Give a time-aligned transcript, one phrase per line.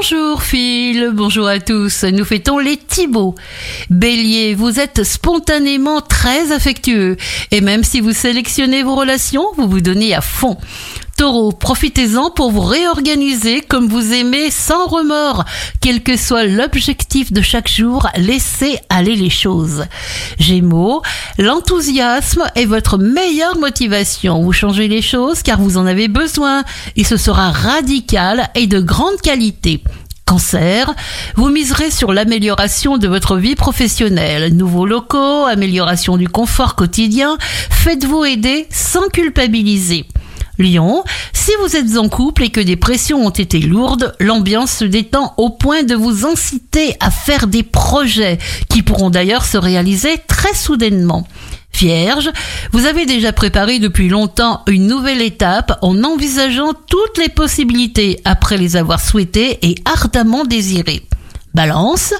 [0.00, 2.04] Bonjour Phil, bonjour à tous.
[2.04, 3.34] Nous fêtons les Thibauts.
[3.90, 7.18] Bélier, vous êtes spontanément très affectueux
[7.50, 10.56] et même si vous sélectionnez vos relations, vous vous donnez à fond.
[11.20, 15.44] Taureau, profitez-en pour vous réorganiser comme vous aimez sans remords.
[15.82, 19.84] Quel que soit l'objectif de chaque jour, laissez aller les choses.
[20.38, 21.02] Gémeaux,
[21.36, 24.40] l'enthousiasme est votre meilleure motivation.
[24.40, 26.64] Vous changez les choses car vous en avez besoin
[26.96, 29.84] et ce sera radical et de grande qualité.
[30.24, 30.90] Cancer,
[31.36, 37.36] vous miserez sur l'amélioration de votre vie professionnelle, nouveaux locaux, amélioration du confort quotidien,
[37.68, 40.06] faites-vous aider sans culpabiliser.
[40.62, 44.84] Lion, si vous êtes en couple et que des pressions ont été lourdes, l'ambiance se
[44.84, 48.38] détend au point de vous inciter à faire des projets
[48.68, 51.26] qui pourront d'ailleurs se réaliser très soudainement.
[51.72, 52.30] Vierge,
[52.72, 58.58] vous avez déjà préparé depuis longtemps une nouvelle étape en envisageant toutes les possibilités après
[58.58, 61.06] les avoir souhaitées et ardemment désirées.
[61.54, 62.14] Balance,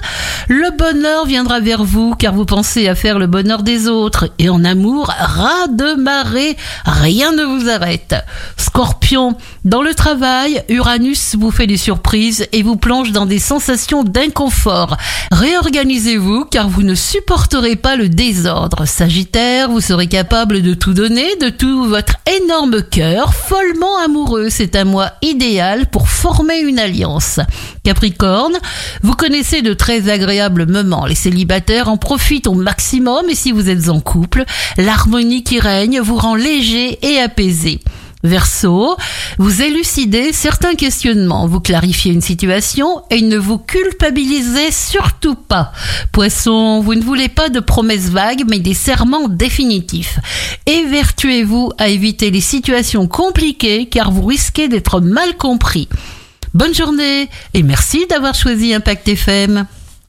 [0.47, 4.49] le bonheur viendra vers vous car vous pensez à faire le bonheur des autres et
[4.49, 8.15] en amour, ras de marée, rien ne vous arrête.
[8.57, 14.03] Scorpion, dans le travail, Uranus vous fait des surprises et vous plonge dans des sensations
[14.03, 14.97] d'inconfort.
[15.31, 18.85] Réorganisez-vous car vous ne supporterez pas le désordre.
[18.85, 24.47] Sagittaire, vous serez capable de tout donner, de tout votre énorme cœur, follement amoureux.
[24.49, 27.39] C'est un mois idéal pour former une alliance.
[27.83, 28.57] Capricorne,
[29.03, 30.30] vous connaissez de très agréables
[30.67, 31.05] moments.
[31.05, 34.45] Les célibataires en profitent au maximum et si vous êtes en couple,
[34.77, 37.79] l'harmonie qui règne vous rend léger et apaisé.
[38.23, 38.95] Verseau,
[39.39, 45.71] vous élucidez certains questionnements, vous clarifiez une situation et ne vous culpabilisez surtout pas.
[46.11, 50.19] Poisson, vous ne voulez pas de promesses vagues mais des serments définitifs.
[50.67, 55.89] Évertuez-vous à éviter les situations compliquées car vous risquez d'être mal compris.
[56.53, 59.65] Bonne journée et merci d'avoir choisi Impact FM.